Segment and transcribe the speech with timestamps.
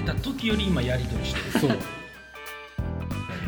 [0.00, 1.60] でた時より今やり取りしてる。
[1.60, 1.78] そう。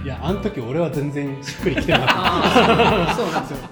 [0.04, 3.68] いやあの時俺は全然しっくりきてなかっああそうなんですよ。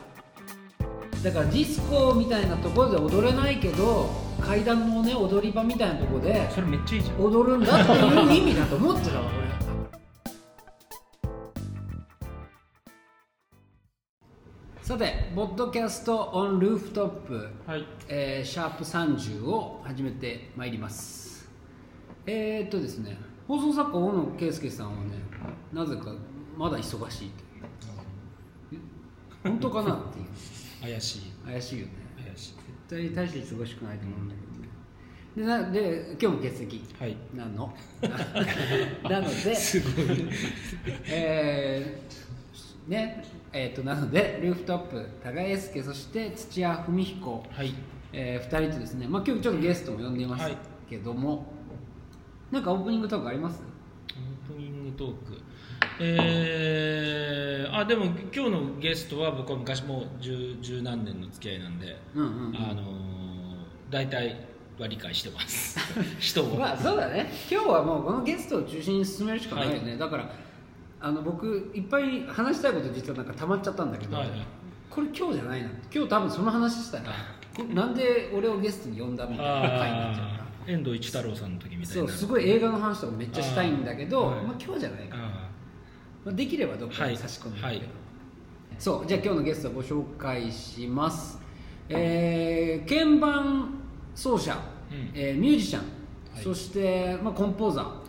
[1.24, 4.08] だからディスコみたいなところで踊れないけど
[4.40, 7.20] 階段のね踊り場みたいなところでそれめっちゃいいじゃん。
[7.20, 9.50] 踊るんだっていう意味だと思ってたわ俺。
[14.82, 17.86] さて、ポッドキャストオンルーフトップ、はい。
[18.08, 21.19] えーシャープ30を始めてまいります。
[22.26, 23.16] えー、っとですね、
[23.48, 25.12] 放送作家大野圭介さんはね、
[25.72, 26.12] なぜか
[26.56, 27.30] まだ忙しい
[29.42, 30.26] 本当かなっていう。
[30.82, 31.20] 怪しい。
[31.46, 31.92] 怪しいよね。
[32.16, 32.54] 怪しい。
[32.88, 34.68] 絶対大して忙しくないと思うんだけどね。
[35.36, 36.84] で、なで今日も欠席。
[36.98, 37.16] はい。
[37.34, 37.74] なの。
[39.08, 40.28] なので、すごい。
[41.06, 42.20] えー
[42.90, 47.74] ねえー、となのでルーフトップ高江介そして土屋文彦、はい。
[48.12, 50.56] え2人とですね、まあ、今日ちょっとゲストも呼んでいますはい
[50.88, 51.46] けども、
[52.50, 53.62] なんかオープニングトークあります？
[54.48, 55.40] オープニングトーク。
[56.00, 62.56] えー、あでも今日のゲストは僕は昔もう十十何年の付き合いなんで、うんうんうん。
[62.56, 63.20] あのー
[63.90, 64.46] 大体
[64.78, 65.76] は理解してます。
[66.20, 67.28] 人を、まあそうだね。
[67.50, 70.30] 今日はもうこのゲストを中心に進めるしかないよね、だから
[71.00, 74.40] あの僕いっぱい話したいこと実はなんか溜まっちゃったんだけど、はいはい。
[74.88, 75.68] これ今日じゃないな。
[75.92, 77.04] 今日多分その話したら
[77.56, 84.44] こなんで俺をゲストに呼んだみたいな回になっちゃう遠藤一太郎さんの時みたいなそうすごい映画の話とかめっちゃしたいんだけどあーはい。
[84.46, 85.16] まあ、今日じゃないか。
[85.16, 85.26] な、あ。
[86.24, 87.92] まあ、できればどっかに差し込んでみるけど、
[88.78, 91.40] そうじゃあ今日のゲストをご紹介します。
[91.88, 93.74] えー鍵盤
[94.14, 94.56] 奏者、
[94.90, 95.10] うん。
[95.14, 95.82] えーミュージシャン、
[96.34, 96.44] はい。
[96.44, 98.00] そして、まあ、コンポーザー。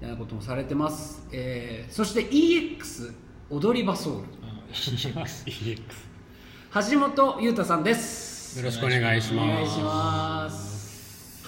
[0.00, 3.12] みたいなこともされてます、えーそして EX
[3.50, 4.20] 踊り場ソウル。
[4.44, 8.58] あ EX EX 橋本裕太さんです。
[8.60, 9.50] よろしくお願いします。
[9.50, 10.67] お願いします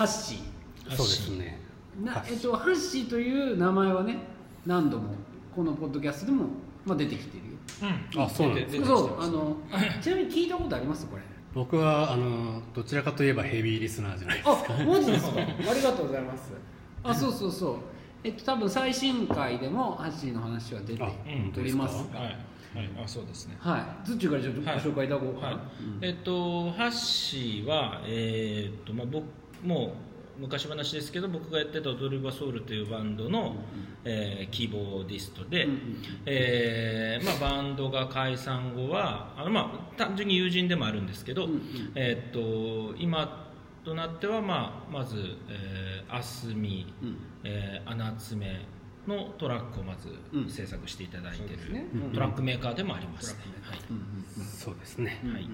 [0.00, 0.97] ハッシー。
[0.97, 1.61] そうですね。
[2.03, 4.16] なえっと、ハッシーという名前はね
[4.65, 5.15] 何度も
[5.55, 6.44] このポッドキャストでも、
[6.87, 7.59] まあ、出てきてるよ。
[8.16, 8.22] うん。
[8.22, 11.06] あそうなんですそうあのあちなみに聞いたことあります？
[11.06, 11.22] これ。
[11.53, 14.75] 僕はあのどちらかといえばヘビーリスナーじゃないですか。
[14.75, 15.37] あマジですか？
[15.37, 16.53] ありがとうございます。
[17.03, 17.75] あそうそうそう。
[18.25, 22.21] えっと多分最新回でもハッシーの話は出ておりますが。
[22.21, 23.56] はい、はい、あそうですね。
[23.61, 24.06] はい。
[24.06, 25.56] ずっちゅうからちょっとごはい紹介いただこうかな、はい。
[25.99, 26.05] うん。
[26.06, 29.25] えっとハッシーはえーっとまあ僕
[29.62, 29.94] も
[30.38, 33.56] う昔話ですけど僕がやってた踊り場ソウルというバンドの、
[34.04, 41.60] えーキーボーディストで、うんうんえーまあ、バンドが解散後はあの、まあ、単純に友人でもあるんですけど、うんうん。
[41.94, 43.50] えーっと今
[43.84, 47.16] となっては、まあ、まず「えー、アスミ」うん。
[47.44, 48.66] えー穴爪」
[49.06, 49.97] のトラックをま
[50.32, 50.47] うん。
[50.49, 51.87] ず制作していただいてる、そうですね。
[52.15, 53.78] トラックメーカーでもありますね、はい。
[53.91, 55.20] うんうんそうですね。
[55.25, 55.53] はいうんうんうん。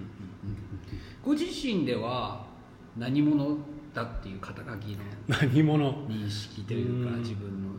[1.24, 2.46] ご自身では
[2.96, 3.56] 何者
[3.96, 6.06] だっていう肩書きの何者？
[6.06, 7.18] 認識というかうん。
[7.20, 7.70] 自分の。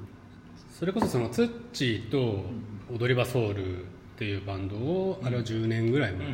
[0.67, 2.43] それこそそのツッチーと
[2.91, 3.85] 踊り場ソウルっ
[4.17, 6.27] ていうバンドをあれは10年ぐらい前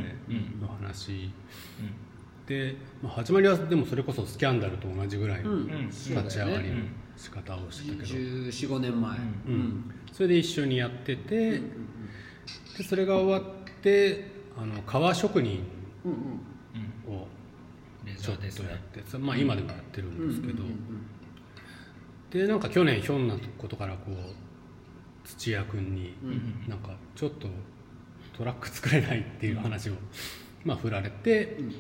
[0.62, 1.32] の話。
[2.48, 5.88] で、まあ、始まりはでもそれこそスキャンダルと同じぐらいのうん。
[5.90, 6.90] 立ち上がりのうん。
[7.18, 9.18] 仕方をしてたけど、1415年前。
[9.48, 9.92] うん。
[10.14, 11.62] それで一緒にやってて、
[12.78, 15.64] でそれが終わってあの革職人
[16.06, 16.18] うんうん
[18.06, 20.78] レちょっとザーですねやって、そまあ、今でもやってるんですけど、うんうんうん
[22.34, 27.48] でなんか去年ひょんなことからこう土屋君に、うんなんかちょっと
[28.36, 29.94] トラック作れないっていう話を、
[30.66, 31.74] まあ振られて、うんうん。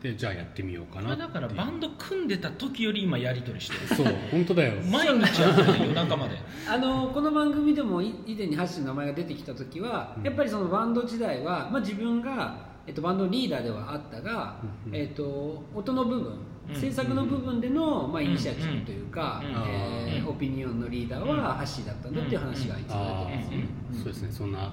[0.00, 1.28] でじゃあやってみようかなっていう。
[1.28, 3.96] これだからバンド組んでた時より今やり取りしてる。
[3.96, 4.80] そう本当だよ。
[4.82, 6.36] 毎日やってる夜中まで。
[6.70, 16.38] あのこの番組でもい以前にハッシーの名前が出てきた時は、やっぱりそのバンド時代は、まあ、自分が、えっと、バンドリーダーではあったが、うんえっと、音の部分
[16.68, 16.74] うん。
[16.74, 23.64] 制作の部分での、まあ、イニシアチブというか、えーオピニオンのリーダーはハッシーだったんだっていう話が一応あ出てますね。
[23.92, 24.32] あ、そうですね。
[24.32, 24.72] そんな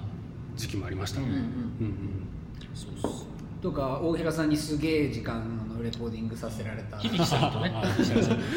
[0.56, 1.42] 時期もありましたね、うんうんうん。
[1.42, 2.28] うん
[2.74, 3.12] そうそう
[3.62, 6.98] とか大平さんにすげえ時間あのレコーディングさせられた。
[6.98, 7.72] 響さんとね。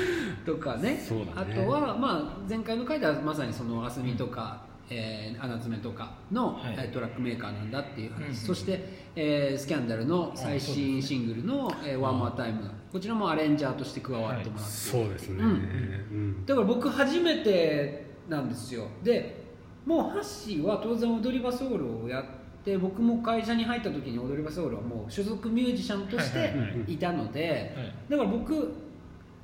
[0.46, 1.02] とかね。
[1.08, 1.54] そうだね。
[1.54, 6.76] あとは、まあ、前回の回ではまさにその「あすみ」とか、えー穴爪とかの、はい。
[6.78, 8.82] えートラックメーカーなんだっていう話、うんそして、
[9.16, 15.50] えースキャンダルの最新シングルの「えーワンマータイムこちらもアレンジャーとして加わってもらって、そうですね、うん。
[15.50, 18.88] うんだから僕初めてなんですよ。
[19.04, 19.46] で
[19.86, 22.24] もうハッシーは当然踊り場ソウルをやっ
[22.64, 26.98] て僕も会社に入った時に踊り場ソウルはもう所属ミュージシャンとしてはいはいはいい。
[26.98, 27.94] たので、はい。
[28.10, 28.74] だから僕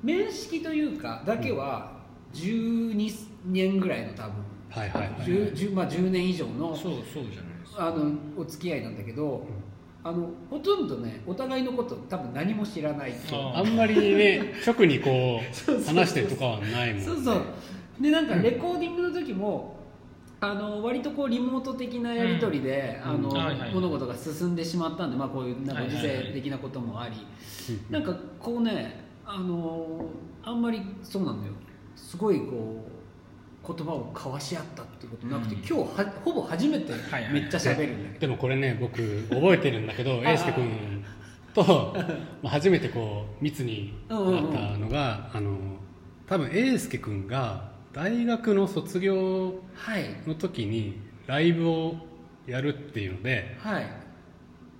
[0.02, 1.92] 面識というかだけは
[2.34, 3.10] 12
[3.46, 4.34] 年ぐらいの多分
[4.74, 5.10] はいはいはい。
[5.20, 7.76] 10, 10まあ、10年以上のそうそうじゃないです。
[7.76, 9.46] かあのお付き合いなんだけど
[10.02, 17.04] あのほとんどねお互いのこと多分何も知らないああんまりね直にこ そう話してるとかはないもんね。
[17.04, 17.42] そうそう。
[18.00, 19.76] でなんかレコーディングの時も、
[20.40, 23.10] あの割とこうリモート的なやり取りで、うん。
[23.10, 23.36] あのうん。
[23.36, 27.14] はいはい物事が進んでしまったんで、まあ、こういうなんか時世的なこともあり、
[27.88, 30.04] なんかこうねあの
[30.42, 31.52] あんまりそうなんだよ。
[31.96, 32.93] すごいこう
[33.66, 35.60] 言葉を交わし合ったっていうことなくて、うん。
[35.60, 37.32] 今日はほぼ初めてはいはい。
[37.32, 38.96] めっちゃ喋るんだけど、でもこれね僕
[39.30, 41.04] 覚えてるんだけどあ英介君
[41.54, 41.62] と
[42.42, 44.20] まあ初めてこう密になっ
[44.52, 45.56] たのが、あの
[46.26, 50.04] 多分英介君が大学の卒業はい。
[50.26, 51.94] の時にライブを
[52.46, 53.86] やるっていうのではい。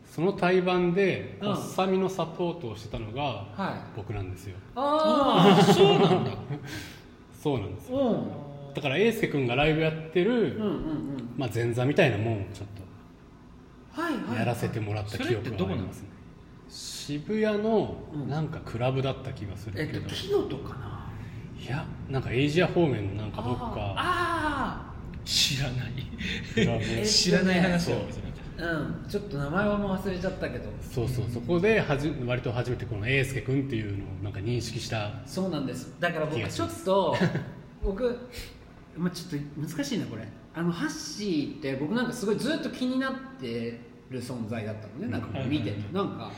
[0.04, 1.48] その対バンでうん。
[1.50, 3.22] おっさみのサポートをしてたのが
[3.56, 3.96] はい。
[3.96, 4.56] 僕なんですよ。
[4.76, 6.30] ああそうなんだ。
[7.42, 7.98] そうなんですよ。
[7.98, 10.58] あうんだから英介君がライブやってる、
[11.36, 12.68] まあ、前座みたいなもんをちょっ
[13.94, 16.08] はいはいとやらせてもらった記憶がありますね。
[16.68, 18.28] 渋谷のうん。
[18.28, 21.08] なんかクラブだった気がすえっとるけど、キノトかな？
[21.56, 23.94] いやなんかエイジア方面のなんかどっか。
[23.96, 24.92] あ
[25.24, 27.06] 知らない。
[27.06, 29.04] 知らない話をそうん。
[29.08, 30.64] ちょっと名前はもう忘れちゃったけど。
[30.80, 35.94] そうそうそこではじ割と初めてこの英介君っていうのをなんか認識したそうなんです。
[36.00, 37.16] だから僕ちょっと
[37.84, 38.18] 僕
[38.96, 40.26] まあちょっと難しいなこれ。
[40.54, 43.80] あのハッシーって僕なんかすごいずっと気になって
[44.10, 45.08] る存在だったのね。
[45.08, 45.92] なんかこう見てて。
[45.92, 46.30] なんか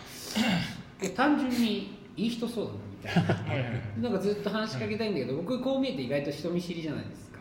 [1.02, 3.62] え単純にいい人そうだなみたい
[4.00, 4.08] な。
[4.08, 7.40] なんかずっと話しかけたいんだけど僕こう見えて意外と人見知りじゃないですか。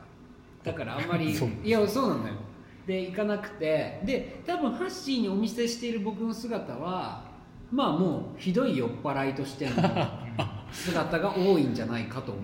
[0.64, 2.36] だからあんまりいやそうなんだよ。
[2.86, 4.02] で行かなくて。
[4.04, 7.24] で多分ハッシーにお見せしている僕の姿は
[7.72, 9.76] まあもうひどい酔っ払いとしての
[10.72, 12.44] 姿が多いんじゃないかと思う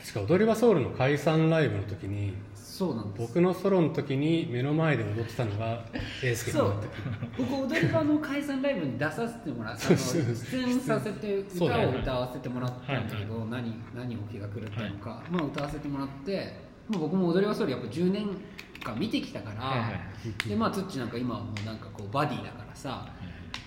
[0.00, 2.34] 確か踊り場ソウルの解散ライブの時に
[2.80, 3.28] そうなんです。
[3.28, 5.84] 僕のソロの時に目の前で踊ってたのが
[6.24, 6.88] 英介だった。
[7.36, 16.56] 僕踊り場の解散ライブに出させてもらって出演させて歌を歌わせてもらったんだけど、何何を気が狂ったのか、まあ歌わせてもらって、
[16.88, 18.28] まあ、僕も踊り場ソウルやっぱ10年
[18.82, 23.06] 間見てきたから、はいはいでまあツッチなんか今はもうなんかこうバディだからさ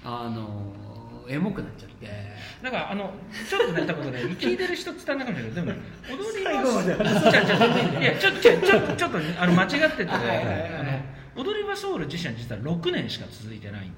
[0.04, 0.74] あの
[1.30, 2.08] エモくなっちゃって。
[2.62, 3.14] なんかあの
[3.50, 5.78] ちょっとね多分ね聞いてる人伝わらなかったけどでも
[6.10, 6.96] 踊り最後まで。
[6.96, 8.04] 場じゃじゃい。
[8.04, 10.12] やちょちょちょちょっとあの間違ってて、
[11.36, 13.96] 踊り場ソウル自身は実は6年しか続いてないんだ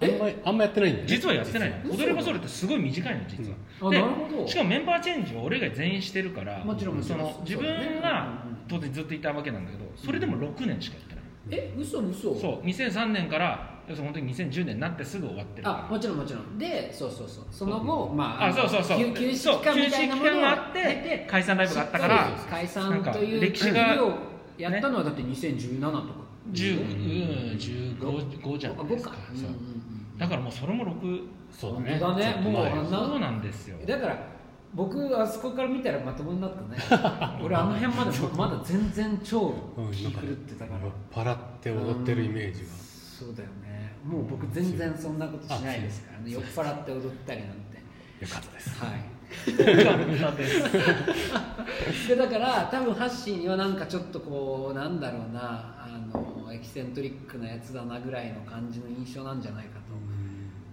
[0.00, 1.10] あんまりあんまやってないんだよね。
[1.14, 1.72] 実はやってない。
[1.90, 3.88] 踊り場ソウルってすごい短いの実は、うん。
[3.88, 4.46] あでなるほど。
[4.46, 7.18] しかもメンバーチェンジは俺が全員してるからもちろんもちろん。
[7.18, 7.66] その自分
[8.00, 11.24] がうんうん当然ずっといたわけなんだけどそれでも6年しかやってない、
[11.58, 11.74] え？
[11.78, 12.34] 嘘嘘。
[12.38, 12.66] そう。
[12.66, 16.58] 2003年から要するに本当に2010年になってすぐ終わってるあもちろんもちろん。
[16.58, 17.44] でそうそうそう。
[17.50, 18.98] その後、まああそうそうそう。
[18.98, 23.96] 休休止期間みたいなものがあって解散ライブがあったから解散という歴史が
[24.58, 26.04] やったのはだって2017とか、
[26.52, 29.12] 10うん15じゃないですか。
[29.12, 29.34] あ5か、う。
[29.34, 31.98] んそううんうん、だからもうそれも6そうだね。
[31.98, 32.98] だねもうあんな。
[32.98, 33.78] そうなんですよ。
[33.86, 34.38] だから
[34.74, 36.76] 僕あそこから見たらまともになったね
[37.42, 40.92] 俺あの辺までまだ全然超うん気狂ってたから、酔っ
[41.26, 42.68] 払って踊ってるイメージが
[43.18, 43.92] そうだよね。
[44.04, 46.30] もう僕全然そんなことしないですからね。
[46.30, 47.78] 酔っ払って踊ったりなんて。
[48.20, 48.70] よかったです。
[48.78, 49.00] はい。
[49.76, 49.84] よ
[50.22, 52.08] かったです。
[52.08, 55.74] でだから多分ハッシーにはなんかちょっとこうなんだろうな。
[55.80, 59.80] あのエキセントリックなやつだなぐらいの感じの印象なんじゃないか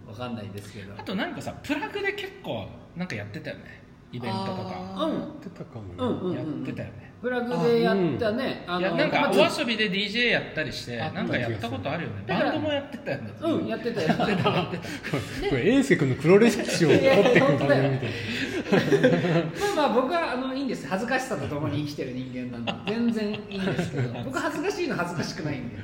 [0.06, 0.12] と。
[0.12, 0.94] わかんないですけど。
[0.96, 3.82] あとなんかさプラグで結構なんかやってたよね。
[4.12, 5.06] イベントとか。
[5.08, 5.14] うん。
[5.14, 5.86] やってたかも。
[5.86, 6.36] ねうんうんうん。
[6.36, 12.24] やってたよねプラグでやったねあいやなんかまあお遊びで DJ やったりしてあなんかやったことあるよね。
[12.27, 14.51] バンドもやってたよねうんやってたやってた。
[15.50, 17.00] これ英介君の黒歴史を掘っ
[17.34, 18.10] てくる番組みたい
[19.01, 19.39] な。
[19.74, 20.86] まあまあ僕はあのいいんです。
[20.88, 25.77] 恥ずかしさとともに生きてる人間なんで全然いいんですけど 僕恥ずかしいの恥ずかしくないんで。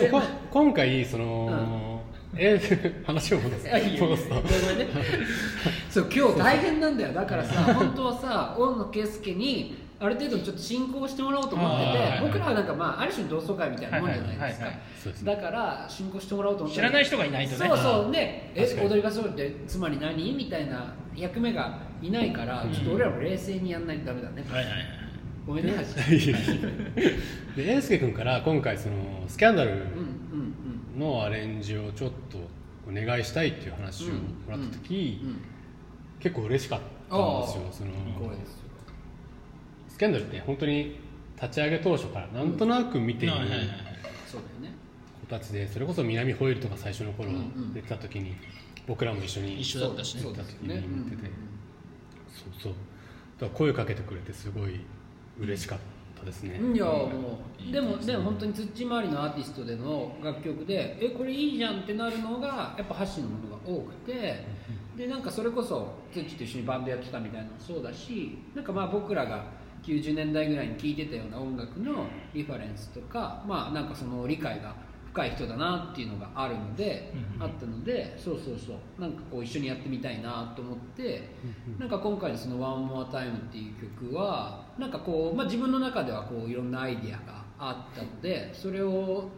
[0.00, 1.93] でもこ今回その、
[2.36, 3.66] え話を戻す。
[5.90, 7.12] そう今日大変なんだよ。
[7.12, 14.60] だからさ本当はさ大野圭介にある程度ちょっと進行してもらおうと思ってて僕らはなんかまあある種の同窓会みたいなもんじゃないです
[15.24, 15.24] か。
[15.24, 17.56] だから進行してもらおうと思って知らない人がいないとね。
[17.68, 18.12] そうそう。
[18.12, 24.44] で「え踊り場ソウルってつまり何?」みたいな役目がいないからちょっと俺らも冷静にやんないとダメだね。
[24.48, 24.82] はいはいはい
[25.46, 25.72] ごめんね。
[27.56, 28.94] 橋で英介君から今回その
[29.28, 29.70] スキャンダル
[30.96, 32.38] のアレンジをちょっと
[32.88, 35.28] お願いしたいっていう話をもらった時、うん。
[35.30, 35.36] うん。
[36.20, 37.64] 結構嬉しかったんですよ。
[37.70, 37.90] その
[39.88, 40.98] スキャンダルって本当に
[41.40, 43.34] 立ち上げ当初からなんとなく見ている
[45.20, 47.30] 子たちでそれこそ南ホイールとか最初の頃
[47.72, 48.34] 出てた時に
[48.86, 50.22] 僕らも一緒に一緒だったしね。
[50.22, 51.30] 見てて。
[52.28, 52.72] そうそう。
[53.38, 54.80] だから声かけてくれてすごい
[55.38, 55.84] 嬉しかった
[56.24, 56.60] ったですね。
[56.74, 57.38] いやも
[57.68, 64.44] うでもでも本当に土周りのアーティストでの楽曲でえこれいいじゃんってなるのがやっぱハッシーのものが多くて
[64.96, 69.44] でなんかそれこそ土と一緒にバンドやってたみたいなのもそうだしなんかまあ僕らが
[69.82, 74.74] 90年代ぐらいに聴いてたような音楽のリファレンスとかまあなんかその理解が
[75.14, 79.00] 深い人だなっていうのがあるので、うんあったのでそうそうそう。
[79.00, 81.30] なんかこう一緒にやってみたいなと思って、
[81.78, 89.28] なんか今回のその「One More Time」っていう曲はなんかこう、まあ、自分の中ではこういろんなアイディアがあったのでそれを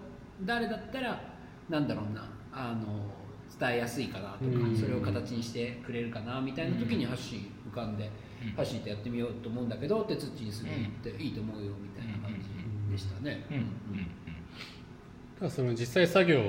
[0.44, 1.20] 誰だったら
[1.68, 3.10] なんだろうなあの
[3.58, 8.10] 伝えやすいかなとか、うんそれを形にしてくれるかなみたいな時にハッシー浮かんで、うん
[8.54, 13.44] ハッやってみようと思うんだけどってツッチにすぐ言っていいと思うよみたいな感じでしたね。
[13.50, 14.25] うんうんた
[15.40, 16.42] だその実際作業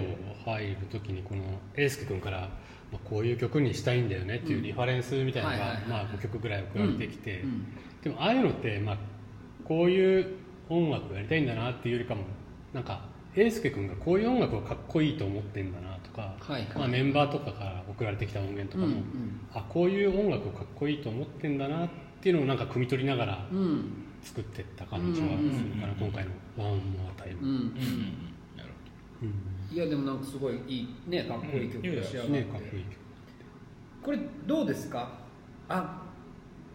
[0.46, 1.41] 入る時にこの
[1.75, 2.50] 英介君から、
[2.91, 7.67] まあ、こういう曲にしたいんだよねっていうリファレンスみたいなのがまあ5曲ぐらい送られてきて、うん。
[8.01, 8.98] でもああいうのって、まあ、
[9.65, 10.36] こういう
[10.70, 12.22] 音楽をやりたいんだなっていうよりかも
[12.74, 13.01] なんか
[13.36, 16.36] 英介君がこういう音楽をかっこいいと思ってんだなとか、
[16.75, 19.41] まあ、メンバーとかから送られてきた音源とかも、うん。
[19.53, 21.89] あこういう音楽をかっこいいと思ってんだなっ
[22.22, 23.46] ていうのをなんか汲み取りながら
[24.24, 27.72] 作ってった感じはするかな、今回の「ワンモアタイム
[29.22, 29.76] うん。
[29.76, 32.96] いやでもなんかすごいいいねかっこいい曲が仕上がって、ねかっこいい曲。
[34.04, 35.10] これどうですか？
[35.70, 36.02] あ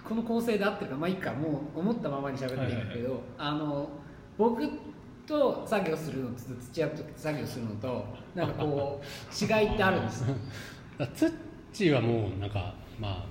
[0.06, 3.88] この構成で合ってるかまあいいかもう思ったままに喋っていくけど、あの
[4.36, 4.62] 僕
[5.26, 10.32] と作業するのと土屋と作業するのと なんかこう違いってあるんですか？
[10.98, 11.32] だツッ
[11.72, 13.26] チーはもうなんかまあ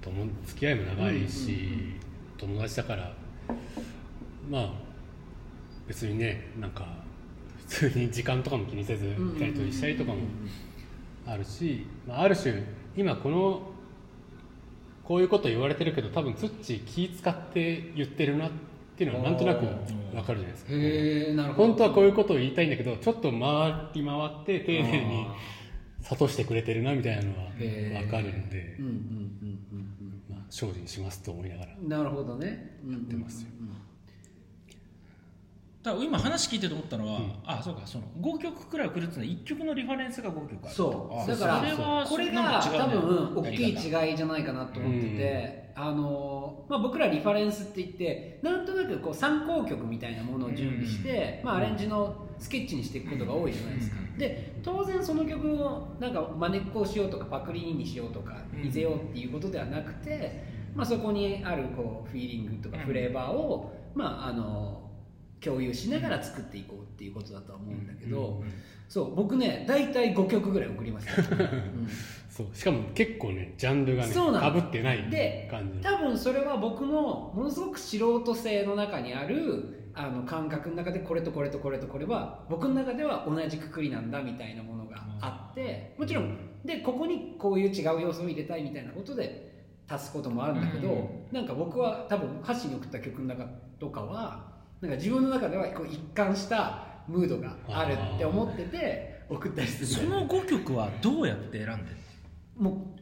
[0.00, 2.56] 友付き合いも長いし、うんうんうん。
[2.56, 3.14] 友達だから
[4.50, 4.72] まあ
[5.86, 6.86] 別にねなんか
[7.68, 9.06] 普通に時間とかも気にせず
[9.38, 10.18] やり取りしたりとかも
[11.26, 12.62] あるし、まあ、ある種
[12.96, 13.62] 今この
[15.04, 18.50] こういうこと言われてるけど多分ツッチー気使って言ってるなっ
[18.96, 19.64] ていうのはなんとなく
[20.16, 20.72] わかるじゃないですか。
[21.54, 23.38] 本当はこういうことを言いたいんだけどちょっと回
[23.94, 25.26] り回って丁寧に
[26.02, 28.00] 諭してくれてるなみたいなのはへー。
[28.02, 28.76] 分かるんで
[30.50, 32.78] 精進しますと思いながらうんなるほどね。
[32.90, 33.48] やってますよ
[35.88, 40.58] だから今話聞いてて思ったのは、あそうかその5曲くらい送るっていうのは1曲のリファレンスが5曲ある。
[40.66, 41.30] あそう。
[41.30, 58.62] だからそれはこれが多分大きい違いじゃないかなと思ってて、あのまあ、僕らリファレンスって言ってなんとなくこう参考曲みたいなものを準備して、まあ、アレンジのスケッチにしていくことが多いじゃないですか、で当然その曲をなんか真似っこをしようとかパクリにしようとかうん。
[58.62, 64.87] 似せようっていうことではなくて、まあ、そこにあるこうフィーリングとかフレーバーを、まあ、あの
[65.40, 68.42] 共有しながら作っていこうっていうことだとは思うんだけど、
[68.88, 71.08] そう僕ね大体5曲ぐらい送ります。
[71.08, 71.88] よ、 うん。
[72.28, 89.48] そうしかも結構ねジャンルがねそうなのかぶってないで感じ多分それは僕のものすごく素人性の中にあるあの感覚の中でこれとこれとこれとこれは僕の中では同じくくりなんだみたいなものがあってもちろんでここにこういう違う要素を入れたいみたいなことで
[89.88, 91.08] 足すこともあるんだけど、うん。
[91.32, 93.44] なんか僕は多分歌詞に送った曲の中
[93.80, 94.47] とかは
[94.80, 99.86] なんか自分の中ではこう一貫したムードがあるって思ってて送ったりする。
[99.86, 101.96] その5曲はどうやって選んでる
[102.56, 102.98] もう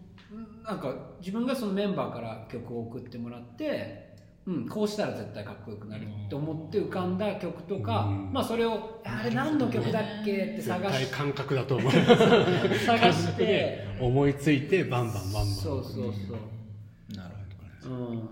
[0.65, 4.17] なんか自分がそのメンバーから曲を送ってもらって、
[4.47, 8.33] うん、こうしたら絶対かっこよくなると思って浮かんだ曲とか、うん。
[8.33, 11.93] まあそれをあれ何の曲だっけって絶探し対感覚だと思う。
[11.93, 17.35] 探して 思いついてバンバンバンバンそうそうそう、なる
[17.83, 18.29] ほどうん、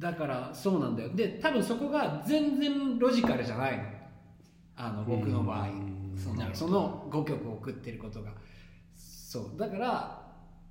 [0.00, 1.10] だからそうなんだよ。
[1.14, 3.84] で多分そこが全然ロジカルじゃないの。
[4.76, 5.68] あの僕の場合。
[5.68, 8.32] うんそのその5曲を送ってることが。
[8.94, 9.58] そう。
[9.58, 10.22] だから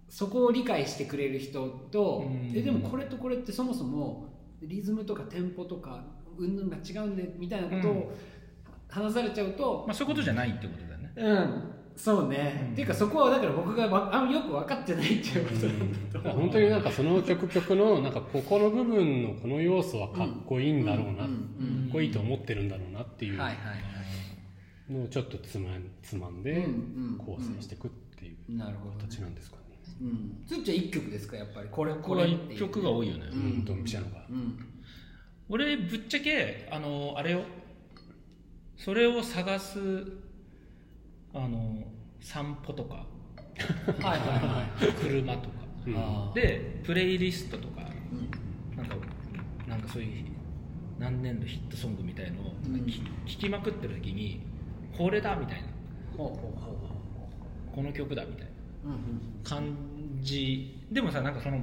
[0.09, 2.51] そこを理解してくれる人とうん。
[2.55, 4.27] えでもこれとこれってそもそも
[4.62, 6.03] リズムとかテンポとか
[6.38, 8.12] うんぬんが違うんでみたいなことを
[8.89, 11.13] 話されちゃうとまあ、そういうことじゃないってことだよね。
[11.15, 12.72] うんそうね、うん。
[12.72, 16.39] っていうかそこはだから僕がわあよく分かってないっていうことなんだと思う。
[16.44, 21.88] 本当になんかその曲々のなんかここの部分のこの要素はかっこいいんだろうな、うん。
[21.88, 26.65] かっこいいと思ってるんだろうなっていうのをちょっとつまんつまんで
[27.18, 29.63] 構成していくっていうなるほど、ね、形なんですかね。
[30.01, 30.44] うん。
[30.48, 31.68] つっちゃん一曲ですかやっぱり？
[31.70, 32.58] これこれはっていう。
[32.58, 33.39] 1曲が多いよね、うん。
[33.39, 34.24] うん、ドンピシャのが。
[34.29, 34.58] うん。
[35.50, 37.41] 俺ぶっちゃけあのあれよ。
[38.77, 39.79] それを探す
[41.33, 41.83] あの
[42.19, 42.95] 散歩とか。
[42.95, 44.25] はいは
[44.81, 44.93] いはい。
[44.93, 45.55] 車とか。
[45.86, 46.33] うん。
[46.33, 47.81] でプレイリストとか
[48.12, 48.95] うんなんか
[49.67, 50.25] なんかそういう
[50.98, 52.74] 何年のヒットソングみたいのをうん。
[53.25, 54.41] 聞きまくってる時に
[54.98, 55.67] これだみたいな。
[56.17, 58.50] この曲だみたいな。
[58.86, 59.43] ううんうん。
[59.43, 59.75] 感
[60.21, 60.86] じ。
[60.91, 61.57] でもさなんかその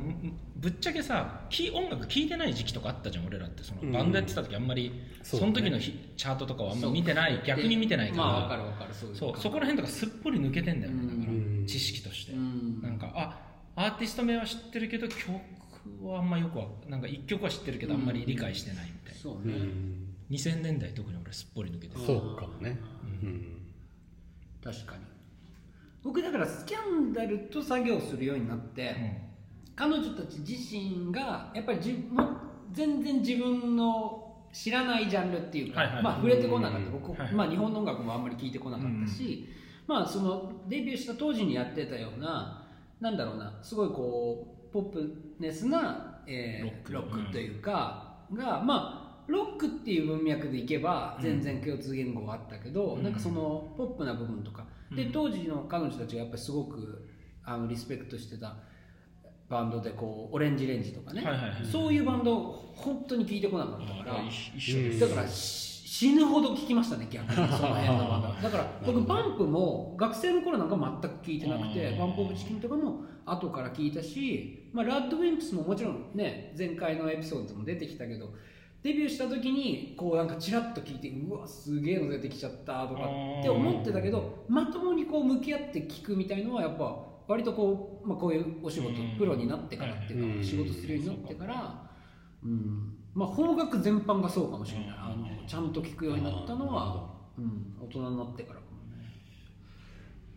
[0.61, 3.63] ぶぶっちゃけさき音楽聴いてない時期とかあったじゃん俺らって。
[3.63, 3.93] そのうん。
[3.93, 11.65] バンドやってた時あんまり、そうその時のひチャートとかはあんま見てない逆に見てないから、まあわかるわかるそうそうそこら辺とかすっぽり抜けてんだよねだから、うん。
[11.67, 12.83] 知識として、うん。
[12.83, 13.39] なんかあ
[13.77, 15.33] アーティスト名は知ってるけど曲
[16.03, 22.01] はあんまよくはなんか一曲は知ってるけどあんまり理解してないみたいな、そうね、うん2000年代特に俺すっぽり抜けてる。
[22.05, 22.79] そうかもね。
[23.23, 23.63] うん。
[24.63, 25.03] 確かに。
[26.03, 29.23] 僕だからスキャンダルと作業するようになって、
[29.77, 32.29] 彼女たち自身がやっぱりじもう
[32.73, 36.03] 全然自分の知らないジャンルっていうか、はいはい。
[36.03, 36.87] まあ触れてこなかった。
[36.87, 37.35] うん僕、はいはい。
[37.35, 39.47] まあ、日本の音楽もあんまり聞いてこなかったし、
[39.87, 42.67] まあそのデビューした当時にやってたような
[43.01, 46.93] なんだろうなすごいこうポップネスな、えーロック。
[46.93, 53.03] ロックというか、がまあロックっていう文脈でいけば全然共通言語はあったけど、うん。
[53.03, 55.13] なんかそのポップな部分とか、でうん。
[55.13, 57.09] 当時の彼女たちがやっぱりすごく
[57.45, 58.57] あのリスペクトしてた
[59.49, 61.25] バンドでこうオレンジレンジとかね、
[61.71, 68.29] そういうバンドを本当に聞いてこなかったから、だからし死ぬほど聞きましたね逆にその辺のバンド。
[68.43, 78.29] だから僕バンプも学生の頃なんか全く聞いてなくてバンプ・オブ・チキンとかも後から聞いたし、まあ、ラッドウィンプスももちろんね前回のエピソードでも出てきたけど
[78.83, 83.01] デビューした時にこうなんかチラッと聞いてうわすげえの出てきちゃったとか
[83.41, 89.17] って思ってたけどまともにこう向き合って聞くみたいのはやっぱ割とこう、まあ、こういうお仕事うん。
[89.19, 91.91] プロになってからっていううんか仕事するようになってから
[92.45, 92.95] うん。
[93.15, 99.05] まあ邦楽全般がそうかもしれないあのちゃんと聞くようになったのは、うん、大人になってからかもね。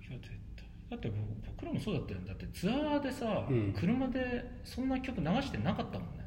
[0.09, 0.65] いや絶対。
[0.91, 2.27] だって僕僕らもそうだったよね。
[2.27, 3.73] だってツアーでさ、うん。
[3.77, 6.25] 車でそんな曲流してなかったもんね。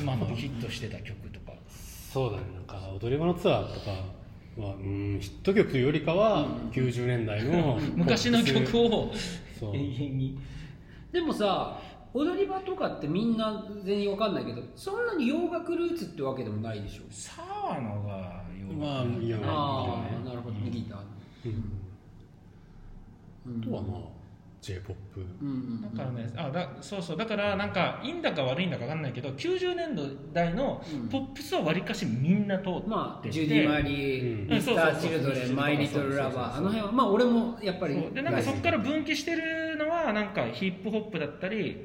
[0.00, 1.52] 今のヒットしてた曲とか。
[2.12, 2.44] そうだね。
[2.54, 3.90] なんか踊り場のツアーとか
[4.58, 9.12] はうんヒット曲というよりかは90年代の 昔の曲を
[9.66, 10.38] 永遠に。
[11.12, 11.78] でもさ
[12.14, 17.02] 踊り場とかってみんな全員わかんないけどそんなに洋楽ルーツってわけでもないでしょ。
[17.10, 19.46] サワのがよまあいやあね。
[20.22, 20.56] あなるほど。
[20.56, 20.98] ねギター
[21.46, 21.50] う
[23.50, 23.60] ん。
[23.62, 24.00] あとはまあ
[24.60, 29.96] j p o p うんうんだからねあだそうそうだからなんかいいんだか悪いんだか分かんないけど90年
[30.32, 31.08] 代のうん。
[31.08, 34.48] ポップスはわりかしみんな通ってて、まあジュディ・マリー、うん。
[34.48, 41.76] ミスター・チルドレン、うんマイ・リトル・ラバー、あの辺は、まあ俺もやっぱりでなんかそこから分岐してるのはなんかヒップホップだったり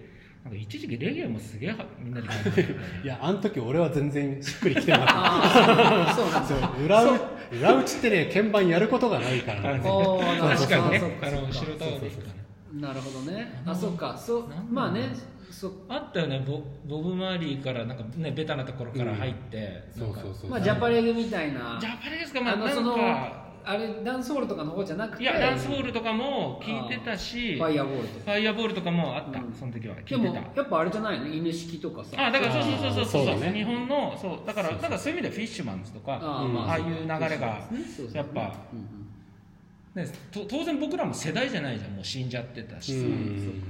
[0.43, 6.67] なんか一時期レゲエもすげえはみんなで聞 いやあの時俺は全然しっくりきてなかっ ああ、そうなんだ。
[6.77, 7.19] た裏打
[7.53, 9.61] 裏打ちってね鍵盤やることがないから。
[9.61, 12.42] ね確かにねそうかあの後ろ倒れとかね
[12.73, 13.61] なるほどね。
[13.65, 14.17] あ、そうか。
[14.17, 15.09] そうまあね、
[15.51, 16.43] そあったよね。
[16.45, 20.21] ボボブ・マーリーからなんかねベタなところから入って、そなか。
[20.21, 20.49] うんそうそう。
[20.49, 21.77] まあジャパレグみたいな。
[21.79, 22.41] ジ、ャパレですか？
[22.41, 27.55] まあなんあのそのかあれダンスホールとかの方じゃなくて、いやダンスホールとかも聞いてたし。
[27.55, 28.25] ファイアボールとか。
[28.25, 29.53] ファイアボールとかもあった、うん。
[29.53, 29.95] その時は。
[29.97, 30.35] 聞いてた。
[30.35, 31.27] やっぱあれじゃないの？
[31.27, 32.17] 犬式とかさ。
[32.17, 33.25] あだからそうそうそうそうそう。
[33.25, 33.53] そうだね。
[33.53, 35.13] 日本のそうだからだからそう。
[35.13, 38.17] いう意味でフィッシュマンズとかあ,、あいう流れがそうそうそう。
[38.17, 38.41] やっぱ
[38.73, 39.02] うんうん
[39.95, 42.99] ね、と当然僕らも世代じゃないじゃんもう死んじゃってたし。
[42.99, 43.63] さ、うん。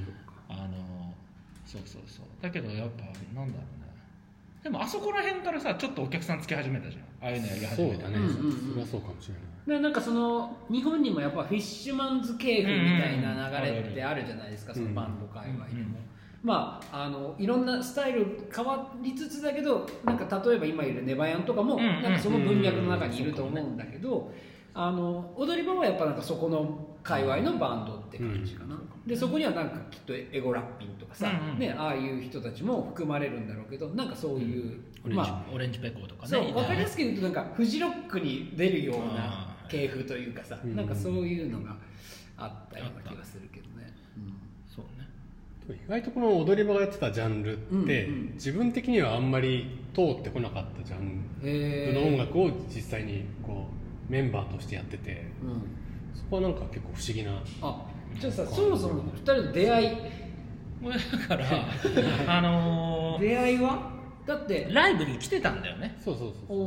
[0.50, 1.14] あの
[1.66, 2.26] そうそうそう。
[2.42, 3.64] だけどやっぱなんだろうね。
[4.64, 7.04] でもあそこら辺からさちょっとお客さんつき始めたじゃん。
[7.22, 9.44] ああいうのやり始めたね、それはそうかもしれない。
[9.66, 15.96] でなんかその日本にもやっぱフィッシュマンズ系譜みたいな流れってあるじゃないですか、うんそのバンド界隈でも、うん
[16.44, 22.02] まああのいろんなスタイル変わりつつだけどなんか例えば今いるネバヤンとかも、うんうん。
[22.02, 24.34] なんかその文脈の中にいると思うんだけど、
[24.76, 31.60] あの踊り場はやっぱなんかそこの界隈のバンドって感じかな、でそこにはなんかきっとエゴラッピンとかさ、うんうん。
[31.60, 36.54] ね、ああいう人たちも含まれるんだろうけどなんかそういう、オレンジ,、まあオレンジペコとかね。
[36.54, 40.76] 分かりやすく言うとなんかフジロックに出るような系譜というかさ、うん。
[40.76, 41.76] なんかそういうのが
[42.38, 43.94] あったような気がするけどね、
[44.74, 45.78] そうね。
[45.86, 48.32] 意外とこの踊り場がやってたジャンルって、うんうん。
[48.36, 57.32] 自分的にはあんまり通ってこなかったジャンルの音楽を実際にこうメンバーとしてやっててうん、そこはなんか結構不思議な。
[57.62, 57.86] あ
[58.20, 59.98] じゃあさそもそも2人の出会い。
[60.84, 61.46] だから
[62.38, 63.92] あのー出会いは？
[64.26, 65.96] だってライブに来てたんだよね。
[66.00, 66.62] そうそうそうお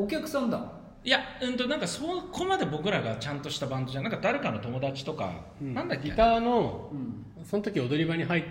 [0.00, 0.72] おお客さんだ。
[1.02, 4.04] いやうんとなんかそこまで僕らがちゃんとしたバンドじゃん。
[4.04, 5.72] なんか誰かの友達とか、うん。
[5.74, 6.10] なんだっけ？
[6.10, 7.44] ギターのうん。
[7.44, 8.44] その時踊り場に入っ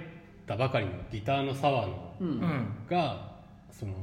[0.47, 2.67] たばかりのギターの沢野うん、うん。
[2.89, 3.29] が
[3.71, 3.93] その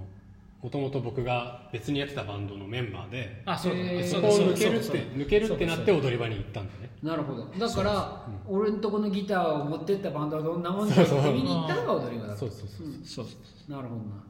[0.67, 6.91] もともと僕が別にやってたバンドのメンバーであそうだ、そこを抜けるって抜けるってなって踊り場に行ったんだね。
[7.05, 7.47] なるほど。
[7.57, 12.41] だから俺んとこのギターを持ってったバンドはどんなもんだって見に行ったのが踊り場だった。
[12.41, 12.91] そうそうそうう。
[12.91, 13.05] ん。
[13.05, 13.31] そうそ
[13.69, 14.23] うなるほどなる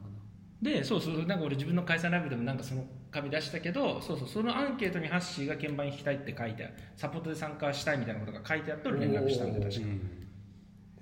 [0.61, 4.27] でそうそうなんか俺自分の解散ライブでもなんかその紙出したけどそうそう。
[4.27, 6.73] そのアンケートにハッシーが鍵盤弾きたいって書いてある。
[6.95, 9.87] サポートで参加したいみたいなことが書いてあって俺連絡したんで確か。
[9.87, 10.16] うん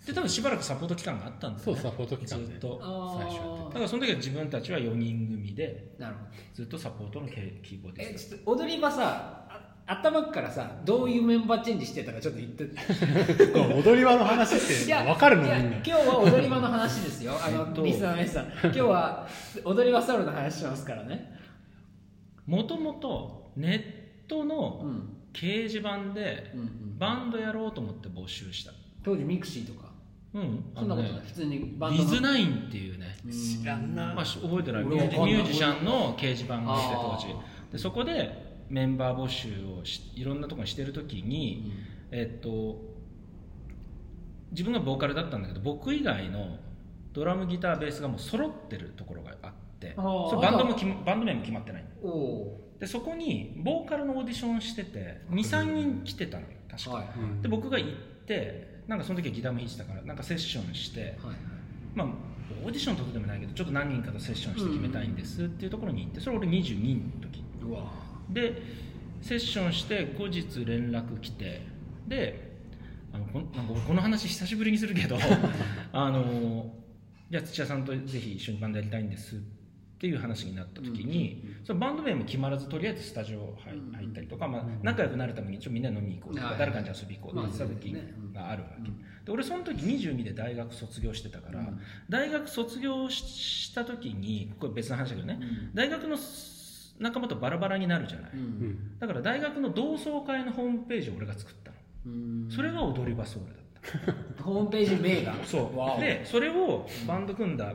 [0.05, 1.79] で多分しばらくサポート期間があったんだよね。
[1.81, 2.45] そうサポート期間で。
[2.45, 2.79] ずっと。
[2.81, 6.31] あ最初やってーだからその時は自分たちは4人組でなるほど。
[6.53, 12.65] ずっとサポートのキーボーディえちょっと踊り場さあ頭からさどういうメンバーチェンジしてたかちょっと言って。
[13.89, 15.77] 踊り場の話って分かるのいやみんな。
[15.77, 17.33] 今日は踊り場の話ですよ。
[17.43, 17.83] あの、えっと。
[17.83, 18.45] リスナーの皆さん。
[18.63, 19.27] 今日は
[19.63, 21.33] 踊り場ソウルの話しますからね。
[22.45, 23.69] もともとネ
[24.25, 26.51] ットのうん、掲示板で
[26.97, 28.71] バンドやろうと思って募集した。
[29.03, 29.84] 当時ミクシーとか
[30.35, 30.65] うん。
[30.75, 32.09] そんなことない、ね普通にバンドの。
[32.09, 33.15] ズナインっていうね。
[33.31, 34.13] 知らんな。
[34.13, 34.83] まあ、し覚えてない。
[34.83, 37.33] ミュージシャンの掲示板があって当時。
[37.33, 41.71] あでそこでメンバー募集をしいろんなところにしてる時に、
[42.11, 42.81] えっと
[44.51, 46.57] 自分がボーカルだったんだけど僕以外の
[47.13, 51.85] ドラムギターベースがもう揃ってるところがあってそれバンドも決まバンド名も決まってない
[52.79, 57.09] でそこにボーカルのオーディションしてて23人来てたのよ確か、はい。
[57.17, 57.41] うん。
[57.41, 57.91] で僕が行っ
[58.25, 61.35] てなんかその時はギターも弾いてたからなんかセッションしてはい
[61.95, 62.07] まあ、
[62.63, 67.43] オーディションとでもないけどちょっと何人かとセッションして決めたいんですっていうところに行ってそれ俺22の時。
[68.29, 68.61] で
[69.21, 71.61] セッションして後日連絡来て
[72.07, 72.57] で
[73.13, 75.17] あのこんなんか俺この話久しぶりにするけど
[75.93, 76.71] あの
[77.31, 79.54] じゃあ土屋さんとぜひ一緒にバンドやりたいんですって
[80.07, 87.95] いう話になった時に、そのバンド名も決まらずとりあえずスタジオ入ったりとか、まあ、仲良くなるために一応みんな飲みに行こうとか、はい誰かに遊び行こうって言ってた時
[88.33, 91.79] があるわけ、うんで俺その時22で大学卒業してたから、うん。
[92.07, 95.39] 大学卒業した時にこれ別の話だけどね、
[95.73, 96.15] 大学の
[96.99, 98.31] 仲間とバラバラになるじゃない、
[98.99, 102.47] だから大学の同窓会のホームページを俺が作ったの、うん。
[102.51, 104.43] それが踊り場ソウルだった。
[104.45, 105.33] ホームページ名が。
[105.43, 105.99] そう。
[105.99, 107.73] でそれをバンド組んだ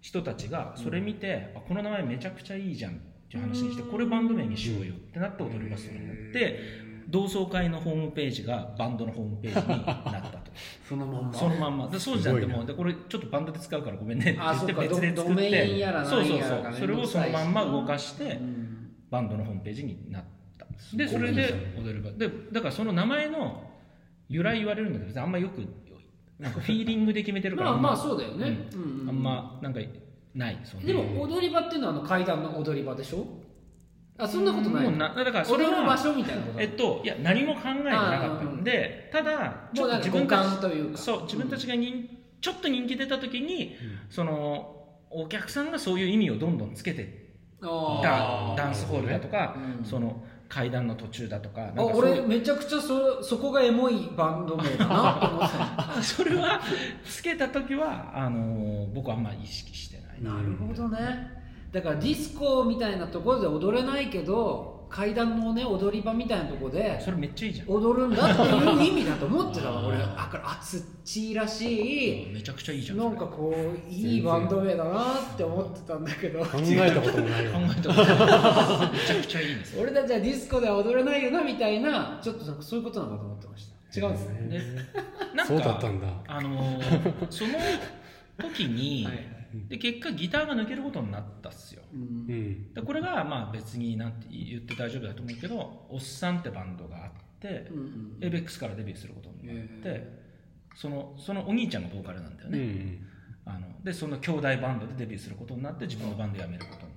[0.00, 2.94] 人たちがそれ見て、あこの名前めちゃくちゃいいじゃんっ
[3.30, 6.58] ていう話にしてこれバンド名にしようよってなって踊り場ソウルになって
[7.08, 10.50] 同窓会のホームページがバンドのホームページになったと。
[10.88, 11.34] そのまんま。
[11.34, 11.88] そのまんま。
[11.88, 16.74] でそうじゃんすごいなでもでこれちょっとバンドで使うからごめんねって言って別で作ってそうそうそう。
[16.74, 18.90] それをそのまんま動かしうてん。
[19.10, 20.66] バンドのホームページになった。
[20.94, 23.70] でそれで踊る場でだからその名前の
[24.28, 25.62] 由来言われるんだけどあんまよく
[26.40, 28.68] なんかフィーリングで決めてるからまあまあんそうだよね。
[28.74, 28.82] うん。
[28.82, 29.80] うんうんあんまなんか
[30.34, 33.26] ないでも踊り場っていうのはあの階段の踊り場でしょ？
[34.16, 36.60] あそんなことないもうなだからそれは場所みたいなこと？
[36.60, 42.08] えっといや何も考えてなかったんでただちょっと自分たちそう自分たちが人
[42.40, 43.76] ちょっと人気出た時に
[44.08, 48.56] そのお客さんがそういう意味をどんどんつけてあダー。
[48.56, 49.84] ダンスホールだとか、うん。
[49.84, 55.56] その階段の途中だとかあ俺めちゃくちゃそそこがエモいバンド名だなって思って
[55.96, 56.60] たそれは
[57.08, 60.36] つけた時はあの僕はあんまり意識してない。
[60.36, 61.30] なるほどね。
[61.72, 67.68] だからディスコみたいなところで踊れないけど階段のね踊り場みたいなところでそれめっちゃいいじゃん。
[67.70, 69.86] 踊るんだっていう意味だと思ってたわ。
[69.86, 76.40] 俺あこれあつっちーらしいめちゃくちゃいいじゃんなんかこういいバンド名だなって思ってたんだけど。
[76.40, 77.60] 考えたこともないそれわ。
[77.60, 78.92] 考えたことない。
[78.92, 84.00] めちゃくちゃいいです俺たちはディスコでは踊れないよなみたいなちょっとなんかそういうことなのかと思ってました。
[84.00, 84.48] 違うんですね。
[84.48, 86.06] でなんかそうだったんだ。
[86.26, 87.54] あのーその
[88.42, 91.82] 時に、 はいはいで結果ギターが抜けることになったっすよ。
[91.92, 92.00] うん。
[92.00, 92.74] うん。
[92.74, 100.20] でこれがまあ別になんて言って大丈夫だと思うけどおっさんってバンドがあって、うんうんエイベックスからデビューすることになって、へ
[100.74, 103.06] そのそのお兄ちゃんがボーカルなんだようね、ん。
[103.46, 106.92] あのでその兄弟バンドでデビューすることになって自分のバンド辞めることに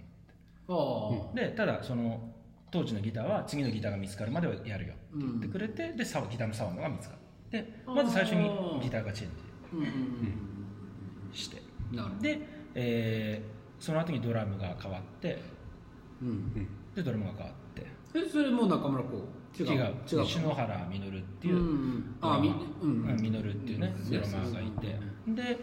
[0.67, 2.33] ああ、でただその
[2.71, 4.93] 当時のギターは次のギターが見つかるまではやるよ。
[4.93, 8.49] って言ってくれて、でサワギターのサウンドが見つかってまず最初に
[8.81, 9.43] ギターがチェンジ。
[11.37, 11.62] して
[12.21, 12.39] で、
[12.75, 13.53] えー
[13.83, 15.41] その後にドラムが変わって
[16.21, 16.53] うん
[16.95, 17.85] でドラムが変わって。
[18.15, 19.17] えそれもう中村子
[19.59, 19.67] 違う？
[19.67, 20.19] 違う。
[20.19, 22.15] 違う篠原実ってういう、ん。
[22.21, 24.99] あみうんうん、ミノルっていうねうんドラマーがいて。
[25.27, 25.59] で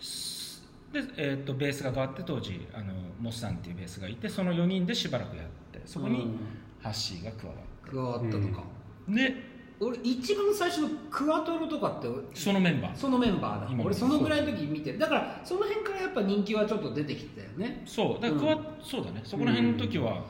[0.00, 6.36] すで、えー、とベースが変わって当時あのモスさんっていうベースがいてその4人でしばらくやってそこにうん
[6.82, 7.56] ハッシーが加わっ
[7.90, 8.62] 加わったとか、
[9.08, 9.34] てで
[9.78, 12.96] 俺一番最初のクワトロとかってそのメンバー。
[12.96, 13.68] そのメンバーだ。
[13.70, 14.98] 今俺そのぐらいの時見てる。
[14.98, 17.82] だからその辺からやっぱ人気はちょっと出てきてたよね。
[17.84, 18.22] そう。
[18.22, 19.20] だからクワ、そうだね。
[19.24, 20.24] そこら辺の時は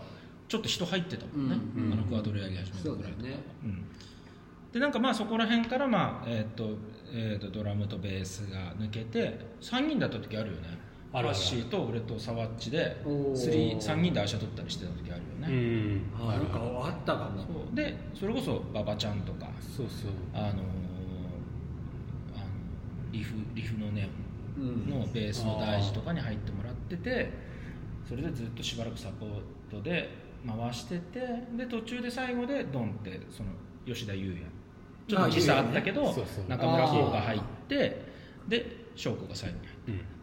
[0.49, 3.21] ちょっと人入ってたもんね、うんうんあのクワドルやり始めたぐらいとか。
[3.21, 3.45] そうだよね。
[3.65, 3.85] うん。
[4.73, 6.71] でなんかまあそこら辺からまあえっ、と,、
[7.13, 10.86] えー、とドラムとベースが抜けて3人だった時あるよね
[11.18, 11.68] あるあるハッシー。
[11.68, 17.74] と俺とサワッチでおー3人で足取ったりしてた時あるようね、んあなんかあったかも。
[17.74, 19.48] でそれこそ馬場ちゃんとか。
[19.76, 20.11] そうそう。
[20.35, 20.57] あのーあの
[23.12, 24.09] リフリフのね
[24.59, 24.90] うん。
[24.90, 27.31] のベースの大事とかに入ってもらってて
[28.09, 29.31] それでずっとしばらくサポー
[29.70, 30.11] トで
[30.46, 31.20] 回してて
[31.57, 33.48] で途中で最後でドンってその
[33.87, 34.42] 吉田優也。
[35.09, 36.12] ちょっと時差あったけど、
[36.48, 38.02] 中村光が入って
[38.48, 40.15] で翔子が最後に入って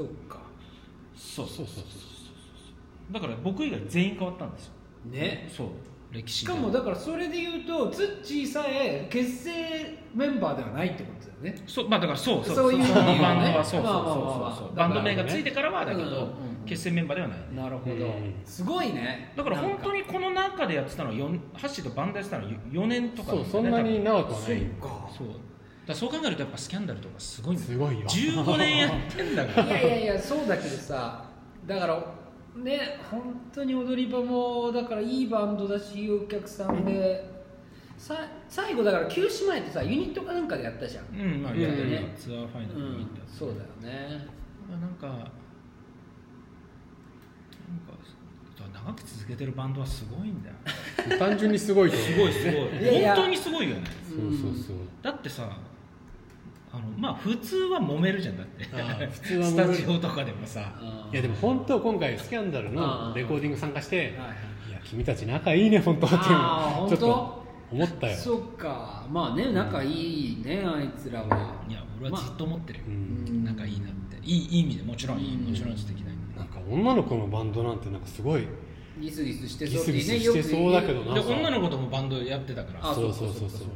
[0.00, 0.38] うんそっか
[1.14, 3.12] そうそうそうそう。
[3.12, 4.72] だから僕以外全員変わったんですよ。
[5.10, 5.50] ね。
[5.54, 5.66] そう。
[6.12, 9.50] 歴史しかもだからそれで言うとツッチーさえ結成
[10.14, 11.62] メンバーではないってことだよね。
[11.66, 14.56] そうまあだからそうそうそういうバンドはそうそうまあまあまあ。
[14.56, 16.28] そうバンド名がついてからはだけど、
[16.66, 17.38] 結成メンバーではない。
[17.54, 18.34] なるほど、うん。
[18.44, 19.32] すごいね。
[19.34, 24.60] だから本当ににこの中でやってたのは4ハッシーとバンドやってたのは4年とかそうそんなに長くはない。
[24.80, 25.28] かそう
[25.86, 28.06] だそう考えるとやっぱスキャンダルとかすごいすごいよ。
[28.06, 31.24] 15年やってんだかいらやいやいやそうだけどさ
[31.66, 32.04] だから
[32.56, 33.20] ね本
[33.52, 37.32] 当に踊り場もだからいいバンドだしいいお客さんで。
[37.98, 38.16] さ
[38.48, 41.04] 最後だから休止前ってさユニットかなんかでやったじゃん。
[41.16, 41.60] うんまあうん。
[41.60, 43.60] いやいやいやツアーファイナルうんに行ったそうだよ
[43.94, 44.26] ね。
[44.68, 45.28] まあなんかなんか
[48.74, 50.54] 長く続けてるバンドはすごいんだよ。
[51.16, 53.04] 単純にすごいと思うすごいすごい。
[53.04, 53.84] 本当にすごいよね。
[54.08, 54.76] そうそうそう。
[55.00, 55.56] だってさ
[56.72, 58.64] あのまあ普通は揉めるじゃんだって。
[58.64, 60.72] 普通はスタジオとかでもさ。
[61.12, 64.02] いやでも本当今回スキャンダルうんのレコーディング参加しては
[64.70, 68.16] いや君たち仲いいね本当っていうのをちょっと本思ったよ。
[68.16, 69.06] そっか。
[69.10, 71.62] まあね仲いいねあいつらは。
[71.68, 73.44] いや俺はずっと思ってるよ、うん。
[73.44, 74.16] 仲いいなって。
[74.22, 74.82] いいいい意味で。
[74.82, 75.50] もちろんいい、うん。
[75.50, 78.46] もちろん素敵な意味なんか女の子のバンドなんてなんかすごい
[78.98, 82.90] ギスギスしてギスギスそうってねしてそうだけどなで女の子ともバンドやってたから。
[82.90, 83.48] あそうそうそう。
[83.50, 83.68] そう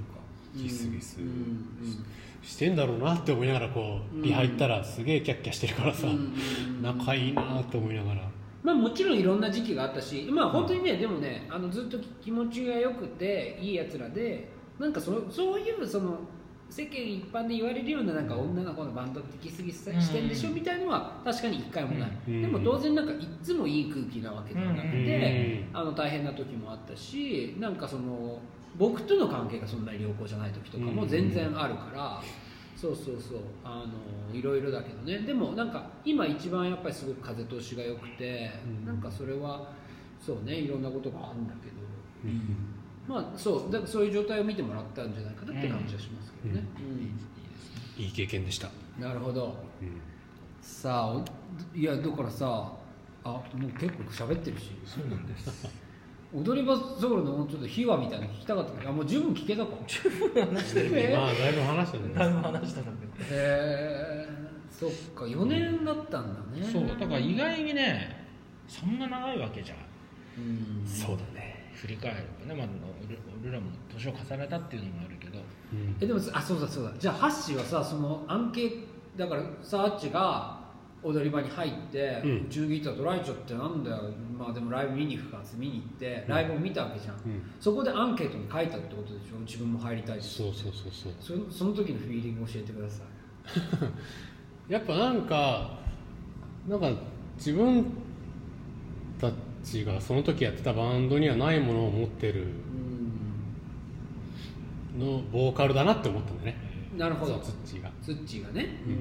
[0.54, 1.18] ギスギス。
[1.20, 2.06] うんうん
[2.46, 4.20] してんだろうなって思いながらこうん。
[4.20, 6.12] うリハ行ったらすげえキャッキャしてるからさうん。
[6.12, 8.22] うん仲いいなって思いながら。
[8.62, 16.18] まあもちろんいろんな時期があったしまあ本当にねでもねあのずっと気持ちが良くていいやつらでなんかそそういうその
[16.68, 22.42] 世間一般で言われるようななんか女の子のバンドってギスギスしてんでしょうんみたいのは確かに一回もない、うん。
[22.42, 25.80] でも当然なんかいっつもいい空気なわけではなくて、うん。
[25.80, 28.40] あの大変な時もあったしなんかその
[28.78, 32.22] 僕との関係がそんなに良好じゃない時とかも全然あるから、
[32.76, 33.38] そうそうそう。
[33.64, 35.20] あのいろいろだけどね。
[35.20, 38.86] でもなんか今一番やっぱりすごく風通しが良くて、うん。
[38.86, 39.72] なんかそれは
[40.20, 41.76] そうねいろんなことがあるんだけど、
[42.24, 42.66] うん。
[43.08, 43.72] まあそう。
[43.72, 46.64] だからそういう状態を見てもらったんじゃないかなって感じはしますけどね、
[47.96, 48.68] いい経験でした。
[48.68, 49.56] うんなるほど。
[49.80, 50.00] うん。
[50.60, 51.24] さあお
[51.74, 52.72] いやだからさ
[53.24, 54.72] あもう結構喋ってるし。
[54.84, 55.86] そうなんです
[56.37, 60.99] 踊り場ソウルのもうちょっと秘話みたいなの聞きたかったけど あもう十分聞けたか十分話してる。
[60.99, 62.14] へまあだいぶ話したね。
[62.14, 64.29] だいぶ話したんだけえ
[64.70, 66.61] そっか4年だったんだね。
[66.61, 68.27] ど、そうだから意外にね
[68.68, 69.79] そんな長いわけじゃん。
[70.38, 70.87] うん。
[70.87, 71.70] そうだね。
[71.75, 72.66] 振り返るとね、まあ、
[73.07, 75.38] 俺俺らも年を重ねたっていうのもあるけど。
[75.72, 75.96] うん。
[76.01, 76.92] えでもあそうだそうだ。
[76.99, 80.55] じゃあハッシーはさそのアンケートだからさあっちが
[81.06, 84.02] 踊り場に入ってうん「中ギターとライチョってなんだよ。
[84.38, 87.42] まあでもライブ見に行くから」見に行ってライブを見たわけじゃん、うん。
[87.60, 89.38] そこでアンケートに書いたってことでしょ？
[89.40, 91.46] 自分も入りたいそうそうそうそう。
[91.48, 93.06] そその時のフィーリング教えてください。
[94.72, 95.78] やっぱなんか
[96.68, 96.90] なんか
[97.36, 97.84] 自分
[99.20, 99.30] た
[99.62, 102.46] ちがその時やってたバンドにはないものを持ってる
[104.98, 105.06] うん。
[105.06, 106.56] のボーカルだなって思ったんだね。
[106.96, 107.38] なるほど。
[107.40, 107.90] ツッチーが。
[108.02, 108.92] ツッチーがね、うん。
[108.92, 108.98] うん。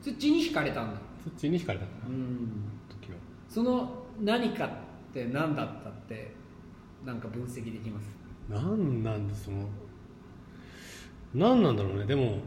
[0.00, 2.08] ツッチーに惹かれたんだ、ツッチーに惹かれたんだな。
[2.08, 2.48] うん、
[3.02, 3.18] 時は。
[3.48, 4.70] その何かっ
[5.12, 6.32] て何だったって
[7.04, 8.06] なんか分析できます？
[8.48, 9.68] なんなんでその
[11.34, 12.06] 何なんだろうね。
[12.06, 12.38] でも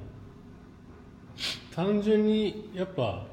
[1.75, 3.25] 単純にやっぱ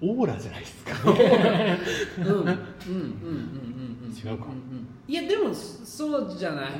[0.00, 0.92] オーラじゃないですか。
[1.10, 1.16] うん。
[1.16, 2.56] うんうんうんうんうん
[4.04, 4.14] うん。
[4.14, 4.46] 違うか。
[4.46, 6.72] んんいやでもそそうじゃない？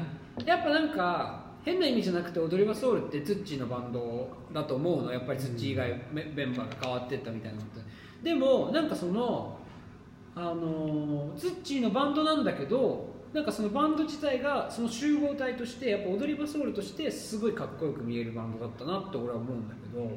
[0.47, 5.13] やっぱなんか変な意味じゃなくて踊り場ソウルってツッチーのバンドだと思うの。
[5.13, 7.81] やっぱりツッチー以外メメンバーが変わってったみたいなのって。
[8.23, 9.59] でもなんかその
[10.37, 20.09] あのツッチーのバンドなんだけどなんかそのバンド自体がその集合体としてやっぱ踊り場ソウルとしてすごいかっこよく見えるバンドだったなって俺は思うんだけど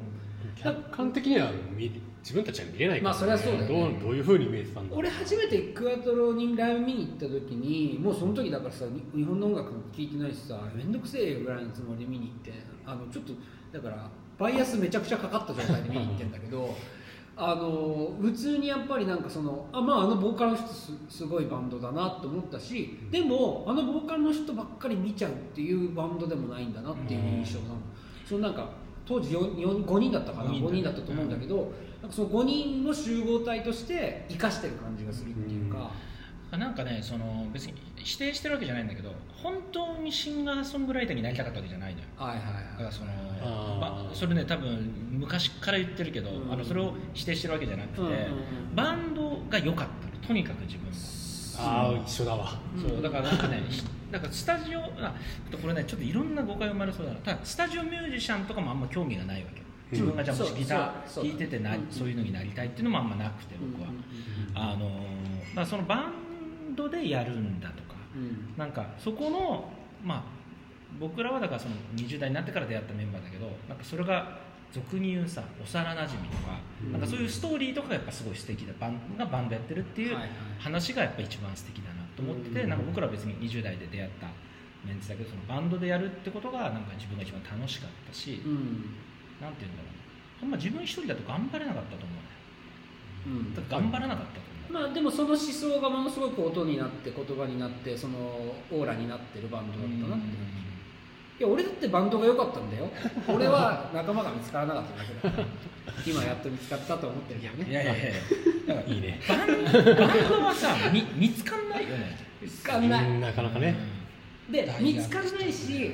[0.56, 1.90] 客観的には見
[2.22, 3.68] 自分たちは見れないから、まあそりゃそうだよね。
[3.68, 12.52] どうどういうふうに見えてたんだ俺初めてクワトロにライブ見に行った時にもうその時だからさに日本の音楽聴いてないしさ面倒くせえよぐらいのつもりで見に行って
[12.84, 13.32] あのちょっと
[13.72, 14.08] だから
[14.38, 16.74] バイアスめちゃくちゃかかった状態で見に行ってんだけど
[17.36, 27.76] あの普通にやっぱりなんかそのあまああのボーカルの人すすごいバンドだなと思ったしでもあのボーカルの人ばっかり見ちゃうっていうバンドでもないんだなっていう印象なの。
[28.26, 28.68] そのなんか
[29.10, 30.50] 当時4 4 5人だったかな？
[30.52, 31.56] 五人だ5人だったと思うんだけど、
[32.00, 35.90] なんかその5人の集合体として生かしてる感じがするっていうか、
[36.56, 39.10] なんかねその別に否定してるわけじゃないんだけど
[39.42, 42.06] 本当にシンガーソングライターになりたかったわけじゃないのよ。
[42.16, 43.10] はいはいだかはいらその
[43.42, 44.08] あー。
[44.08, 46.52] ばそれね多分昔から言ってるけど、うん。
[46.52, 48.20] あのそれを否定してるわけじゃなくて、うんうんうん
[48.76, 50.92] バンドが良かったのとにかく自分も
[51.58, 52.60] ああ一緒だわ。
[52.80, 53.62] そうだからなんかね
[54.10, 55.14] だからスタジオあ
[55.60, 57.18] これねちょっといろんな誤解生まれそうだな。
[57.20, 59.60] ただスタジオミュージシャンとかもあんま興味がないわけ。
[59.60, 61.86] よ自分がじゃあもしギター弾いててなうん。
[61.90, 63.88] そういうのになりたいっていうのもあんまなくて僕は、
[64.54, 64.90] あのー
[65.50, 68.54] だからそのバンドでやるんだとかうん。
[68.56, 69.68] なんかそこの
[70.04, 70.22] まあ
[70.98, 74.38] 僕らはだからその20代になってから出会ったメンバーだけどなんかそれが
[74.72, 76.58] 俗に言うさ幼なじみとか,、
[76.92, 80.16] なんかそういうストーリーとかがやっぱすごい素敵だバンがバンドやってるっていう
[80.58, 82.68] 話がやっぱ一番素敵だなと思ってて、うん。
[82.70, 84.26] なんか僕らは別に20代で出会った
[84.86, 88.94] メンツだけどそのバンドでやるってことがなんか自分が一番楽しかったし、うん。
[89.40, 90.44] なんて言うんだろうな。
[90.44, 92.30] あんま自分一人だと頑張れなかったと思うね。
[93.26, 93.54] うん。
[93.54, 100.24] だから頑張らなかったと思う、まあでもその思想がものすごく音になって言葉になってそのオーラになってるバンドだったなって
[101.40, 102.86] いや俺だってバンドが良かったんだよ。
[103.26, 104.84] 俺は仲間が見つからなかっ
[105.22, 105.44] ただけだ。
[106.06, 107.70] 今やっと見つかったと思ってるけどね。
[107.70, 108.12] いやいやいや。
[108.66, 112.18] だからいいねバンバンドはさ見見つかんないよね。
[112.42, 113.08] 見つかんない。
[113.08, 113.74] うんなかなかね。
[114.50, 115.92] で見つかんないし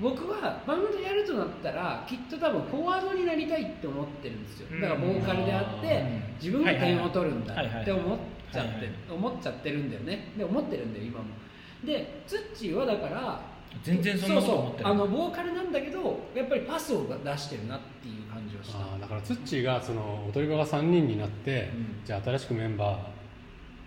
[0.00, 4.80] 僕はバンドやるとなったらきっと多分フォワードになりたいって思ってるんですよ。
[4.80, 6.34] だからボーカルであってうん。
[6.42, 8.18] 自分が点を取るんだって思っ
[8.50, 10.32] ちゃって思っちゃってるんだよね。
[10.38, 11.26] で思ってるんだよ今も。
[11.84, 14.92] でツッチーはだから全然そんなこと思ってない。
[14.92, 18.78] そうそうあのボーカルなんだけどやっぱりパスを出してるなっていう感じはした。
[18.78, 22.04] あーだからツッチーがその踊り場が3人になって、うん。
[22.04, 22.98] じゃあ新しくメンバー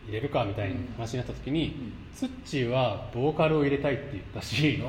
[0.08, 1.94] 入れるかみたいな話になった時に、うん。
[2.16, 4.82] ツッチーはボーカルを入れたいって言ったし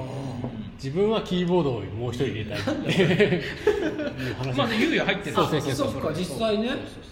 [0.82, 2.90] 自分はキーボードをもう一人入れたいって。
[2.90, 5.36] いう話まあゆうや入ってる。
[5.36, 6.68] そうそうそうそっか実際ね。
[6.68, 7.10] そうそうそう。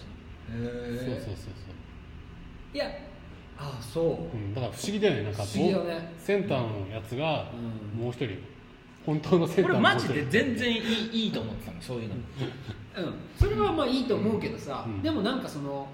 [0.49, 2.75] そうそうそうそう。
[2.75, 2.87] いや
[3.59, 4.37] あそう。
[4.37, 6.15] うん、だから不思議だよねなんか不思議だね。
[6.19, 8.01] センターのやつがうん。
[8.01, 8.39] もう一人
[9.05, 10.09] 本当のセンター俺のもう一人。
[10.09, 12.15] マジで全然いいいいと思ってたのそういうの。
[12.15, 15.03] うん、それはまあいいと思うけどさ、うん。
[15.03, 15.89] でもなんかその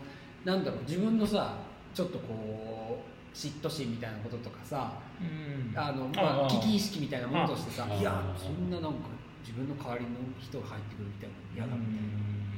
[0.44, 1.56] なんだろう自分のさ
[1.94, 5.78] ちょっとこう嫉妬心みたいなこととかさうん。
[5.78, 8.98] あの、まあ、危機意識みたいなものとしてさあいやあそんななんか
[9.42, 12.53] 自分の代わりの人が入ってくるみたいなの嫌だみたい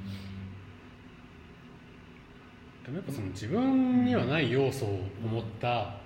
[2.86, 5.96] でもやっぱその自分にはない要素を持った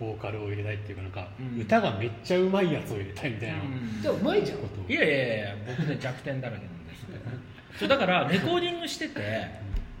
[0.00, 1.60] ボーカルを入れたいっていうかなんかうん。
[1.60, 3.58] 歌がめっちゃうまいやつを入れたいみたいな
[4.02, 4.58] じゃあうまいじゃん。
[4.58, 4.64] と。
[4.64, 7.06] をいやいやいや僕ね弱点だらけなんです。
[7.78, 9.48] そうだからレコーディングしてて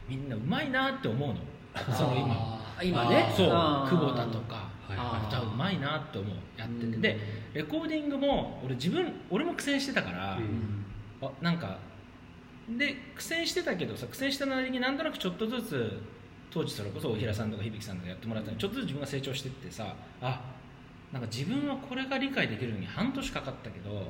[0.08, 1.36] みんなうまいなって思うの。
[1.94, 2.74] その今。
[2.82, 3.32] 今ね。
[3.36, 3.50] そう。
[3.52, 3.90] あー。
[3.90, 4.68] 久保田とか。
[4.88, 5.28] はいはい。
[5.28, 6.92] 歌うまいなって思うやってうん。
[6.94, 7.18] てで
[7.54, 10.84] レコーディングも俺自分俺も苦戦してたから、うん。
[11.22, 11.78] あなんか
[12.68, 16.00] で苦戦してたけどさ苦戦したなりになんとなくちょっとずつ
[16.50, 20.40] 当時それこそ大平さんとか響さんとかやってもらったのにちょっとずつ自分が成長してってさあ
[21.12, 24.02] なんか自分はこれが理解できるのに半年かかったけど、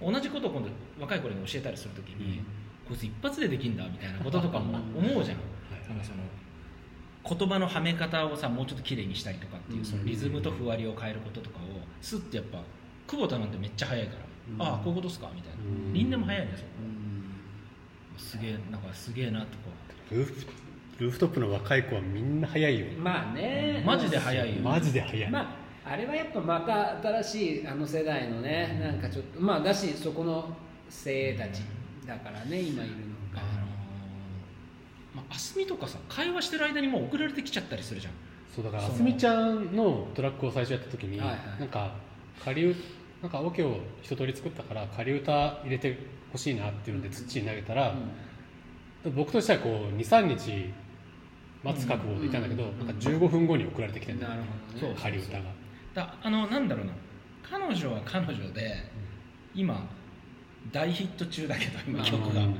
[0.00, 0.68] 同じことを今度
[1.00, 2.42] 若い頃に教えたりするときに、
[2.86, 5.18] こいつ一発でできんだみたいなこととかも 思うじゃん。
[5.18, 5.32] は
[5.82, 5.88] い。
[5.88, 11.60] なんかその言葉のはめ方をさもうちょっと綺麗にしたりとかっていうそのリズムとふわりを変えることとかを
[12.02, 12.62] スッてやっぱ
[13.06, 14.12] 久保田なんてめっちゃ早いか
[14.58, 14.74] ら、うん。
[14.74, 15.92] ああこういうことっすかみたいな、うん。
[15.92, 16.68] みんなも早いねそこ。
[16.84, 17.01] うん
[18.18, 19.70] すげえなんかすげえなとこ
[20.10, 20.34] ルーフ
[20.98, 22.86] ルーフトップの若い子はみんな早いよ。
[22.98, 23.82] まあね。
[23.84, 24.62] マジで早いよ。
[24.62, 30.56] マジで早い、まああれはやっぱまた新しいあの世代のねなんかちょっとまあだしそこの
[30.88, 31.62] 精鋭たち
[32.06, 33.02] だからね今いるの
[33.34, 33.52] あがのー
[35.16, 38.12] まあ、あすみとかさ会話してる間にもう送られてきちゃったりするじゃん。
[38.54, 41.38] そうだからあすみちゃんのトラックを最初やった時に、はいはい。
[41.60, 41.94] なんか
[42.44, 42.80] 仮歌
[43.22, 45.32] なんかオケを一通り作ったから仮歌
[45.62, 45.96] 入れて
[46.32, 47.94] ほしいなっていうので土に投げたら、
[49.14, 50.72] 僕としてはこう23日
[51.62, 52.78] 待つ覚悟でいたんだけど、うん。
[52.78, 54.32] なんか15分後に送られてきてんだよ。
[54.34, 54.38] ね。
[55.00, 55.44] 仮歌が。
[55.94, 56.92] だあのなんだろうな。
[57.42, 58.90] 彼女は彼女で
[59.54, 59.86] 今
[60.72, 62.56] 大ヒット中だけど今曲が、うん。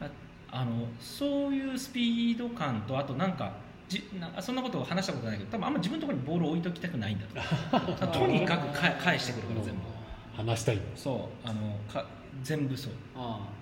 [0.00, 0.08] あ
[0.50, 3.52] あのそういうスピード感とあとなんか
[3.88, 8.06] じなんかそんなことを話したことないけど多分あんま自分のところにボールを置いときたくないんだと。
[8.06, 9.95] とにかくか返してくるから全部
[10.36, 12.06] 話したいそうあのか
[12.42, 12.92] 全部そう。
[13.16, 13.56] ああ。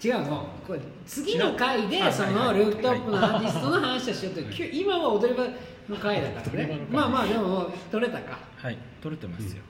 [0.00, 0.46] 違うの。
[0.66, 2.46] これ次の回でそはいはい。
[2.46, 5.44] のルーフトップのアーティストの話をしようときゅ今は踊り場
[5.88, 6.86] の回だからね。
[6.90, 8.38] まあまあでも取れたか。
[8.56, 9.62] はい取れてますよ、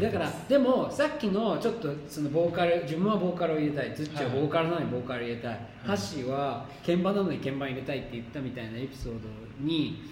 [0.00, 3.94] だからでもさっきのちょっとそのボーカル自分はボーカルを入れたい。
[3.94, 9.28] ズッチはボーカルなのにボーカル入れたい、ハッシーは鍵盤なのに鍵盤入れたいって言ったみたいなエピソード
[9.60, 10.02] に、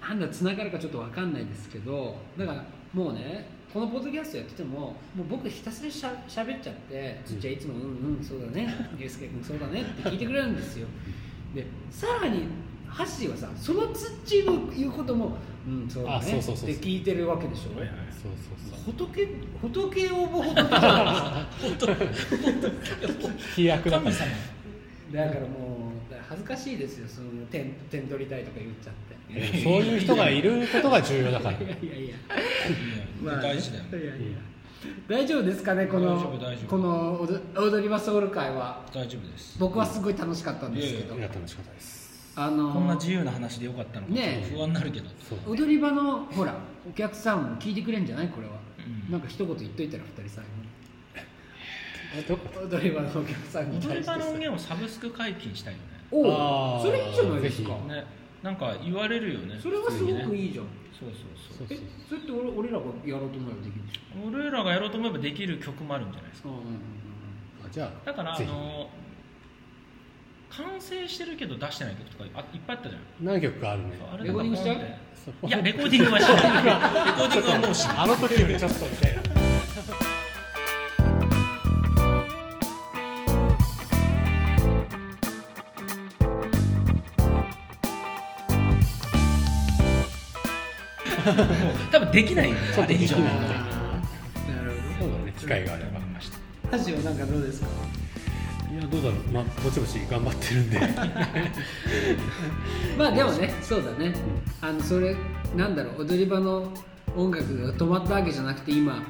[0.00, 0.20] なん。
[0.20, 7.80] だつながるかちょっと分かんないですけどだからもうねこのポッドキャストやっててももう僕ひたすらしゃしゃべっちゃってズッチはいつも「うん
[8.18, 8.72] うんそうだね。
[8.96, 10.86] ユースケ君そうだね」って聞いてくれるんですよ。
[11.52, 12.44] でさらに
[12.86, 17.84] ハッシーはさそのツッチーの言うことも「うんそうだね」って聞いてるわけでしょ、そうそう
[18.70, 18.94] そう。
[18.94, 19.26] 仏
[19.60, 21.48] 仏オブ仏だか
[25.34, 27.08] らもう恥ずかしいですよ。
[27.08, 31.58] その点点取りたいとか言っちゃってそういう人がいることが重要だから。
[31.58, 32.16] いやいや
[33.22, 33.84] まあ大事だよ。
[33.90, 34.38] いやいや。
[35.08, 36.68] 大丈夫ですかねこの大丈夫大丈夫。
[36.68, 37.40] この踊
[37.76, 38.84] 踊り場ソウル会は。
[38.92, 39.56] 大丈夫です。
[39.58, 41.16] 僕はすごい楽しかったんですけど。
[41.16, 42.04] いや楽しかったです。
[42.36, 44.12] あのこんな自由な話でよかったのか。
[44.12, 44.46] ねえ。
[44.46, 46.54] っと不安になるけどそう踊り場のほら
[46.88, 48.28] お客さんも聞いてくれんじゃない？
[48.28, 48.54] これは、
[49.06, 49.12] うん。
[49.12, 52.38] なんか一言言っといたら二人最後
[52.70, 55.84] 踊り場のお客さんに踊り対して場の音源をサブスク解禁したいよね。
[56.10, 57.70] おおそれいいじゃないですか。
[57.70, 58.04] ぜね
[58.44, 60.66] なんか言われるよねそれはすごくいいいじゃん。
[60.92, 61.18] そうそう
[61.56, 61.66] そう。
[61.66, 63.86] そうえそれって俺俺らがやろうと思えばできる？
[63.86, 66.50] でし俺らがやろうと思えばできる曲もあるんじゃないですか。
[66.50, 66.74] ょうんうんうん。
[67.66, 68.90] あじゃあだからあの
[70.50, 73.02] 完成してるけど出してない曲とかあいっぱいあったじゃん。
[73.22, 73.92] 何曲かあるね。
[74.12, 74.76] あレコーディングしちゃう？
[75.46, 76.36] いやレコーディングは しない。
[76.36, 77.96] レコーディングはもうしない。
[77.96, 79.43] あの時よりちょっとみたいな
[91.90, 92.60] 多分できないよね。
[92.78, 92.94] あれ。
[92.94, 93.30] 以上なる
[94.98, 95.32] そうだね。
[95.38, 95.94] 機会があれば。
[95.94, 96.38] わかりました
[96.70, 97.66] ほど橋はなんかどうですか？
[98.72, 99.18] いやどうだろう。
[99.32, 100.80] まあぼちぼち頑張ってるんで。
[102.98, 104.12] まあでもねそうだね、
[104.60, 105.16] あのそれ
[105.56, 106.04] なんだろう。
[106.04, 106.72] 踊り場の
[107.16, 109.02] 音楽が止まったわけじゃなくて今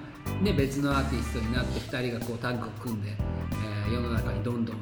[0.42, 4.80] ね別のアーティストになって2人がこうタッグを組んで、えー世の中にどんどん、え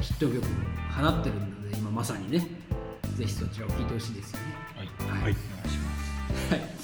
[0.00, 0.42] ーヒット曲を
[0.90, 2.46] 放ってるので今まさにね。
[3.16, 4.44] ぜひそちらを聴いてほしいですよね。
[4.76, 4.84] は
[5.20, 5.22] い。
[5.22, 5.36] はい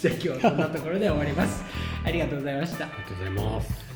[0.01, 1.63] じゃあ今日はこんなところで終わります。
[2.05, 2.87] ありがとうございました。
[2.87, 3.90] ありがとうございます。